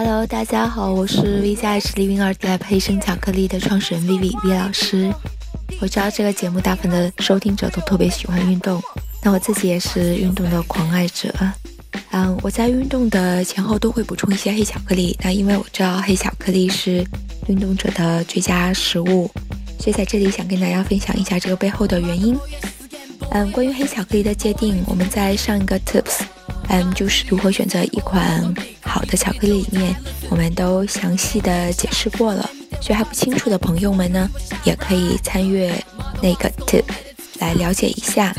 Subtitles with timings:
[0.00, 5.12] Hello，大家好，我是 V 加 H 零零二 Lab 黑生巧克力的创始人 Vivi V 老师。
[5.80, 8.80] 我知道这个节目大部分的收听者都特别喜欢运动，
[9.24, 11.34] 那我自己也是运动的狂爱者。
[12.12, 15.18] 嗯，我在运动的前后都会补充一些黑巧克力。
[15.20, 17.04] 那因为我知道黑巧克力是
[17.48, 19.28] 运动者的最佳食物，
[19.80, 22.38] 所以在这里想跟大家分享一下这个背后的原因。
[23.32, 26.20] 嗯，关于黑巧克力的界定，我们在上一个 Tips，
[26.68, 28.54] 嗯，就是如何选择一款
[28.98, 29.94] 好的巧克力里面，
[30.28, 32.50] 我们都详细的解释过了。
[32.80, 34.28] 所以还不清楚的朋友们呢，
[34.64, 35.72] 也可以参阅
[36.20, 36.82] 那个 Tip
[37.38, 38.34] 来了解一下。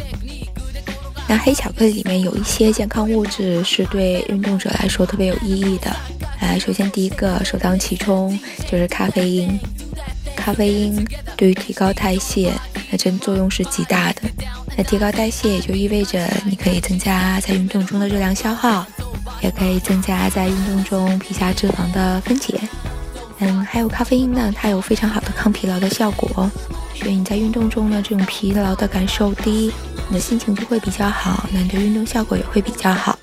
[1.30, 5.95] 那黑巧克力里面有一些健康物质是对运动者来说特别有意义的。
[6.41, 8.38] 来，首先第一个首当其冲
[8.70, 9.57] 就是咖啡因。
[10.35, 11.07] 咖啡因
[11.38, 12.52] 对于提高代谢，
[12.91, 14.23] 那真作用是极大的。
[14.76, 18.85] 那提高代谢也就意味着你可以增加在运动中的热量消耗，
[19.41, 22.59] 也可以增加在运动中皮下脂肪的分解。
[23.39, 26.49] 嗯，还有咖啡因呢，它有非常好的抗疲劳的效果，
[26.93, 29.71] 所以你在运动中呢，这种疲劳的感受低。
[30.09, 33.18] 你的心情就会比较好，那你的运动效果也会比较好。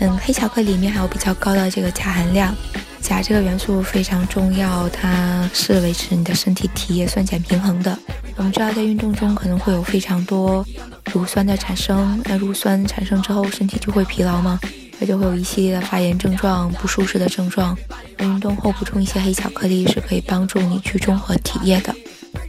[0.00, 2.52] 嗯，黑巧克力里面还有比较高的这个钾含量，
[3.00, 7.96] 钾这个元素非常重要，它是维持你的身体体液酸碱平衡的。
[8.36, 10.66] 我们知道在运动中可能会有非常多
[11.12, 14.58] 乳酸的产生，那乳酸产生之后，身体就会疲劳吗？
[15.02, 17.76] 它就会有一系列的发炎症状、不舒适的症状。
[18.20, 21.92] 运动后补充一些黑巧克力是可以帮助你去中和体液的。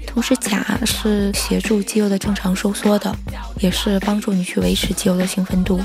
[0.05, 3.11] 同时，钾是协助肌肉的正常收缩的，
[3.59, 5.81] 也是帮助你去维持肌肉的兴奋度。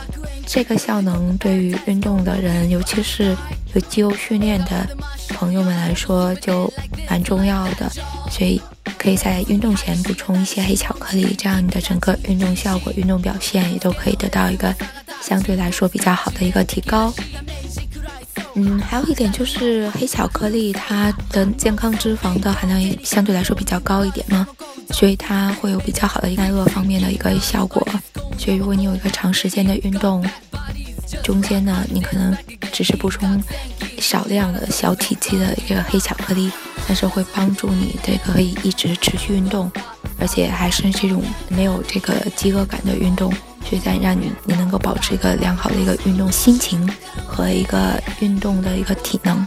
[0.46, 3.34] 这个效能对于运动的人，尤其是
[3.72, 4.86] 有肌肉训练的
[5.30, 6.70] 朋友们来说，就
[7.08, 7.90] 蛮重要的。
[8.30, 8.60] 所以，
[8.98, 14.74] 可以在运动前补充一些黑巧克力，这样你的整个运动效果、运动表现也都可以得到一个
[15.20, 17.12] 相对来说比较好的一个提高。
[18.54, 24.46] 嗯，还有一点就是黑巧克力，它的健康脂肪的含量也相对来说比较高一点嘛，
[24.90, 27.86] 所以它会有比较好的耐饿方面的一个效果。
[28.36, 30.24] 所以如果你有一个长时间的运动，
[31.22, 32.36] 中间呢，你可能
[32.72, 33.40] 只是补充
[34.00, 36.50] 少量的小体积的一个黑巧克力，
[36.86, 39.70] 但是会帮助你这个可以一直持续运动，
[40.18, 43.32] 而且还是这种没有这个饥饿感的运动。
[43.70, 46.88] 就在让你你能够保持一个良好的一个运动心情
[47.26, 49.46] 和一个运动的一个体能。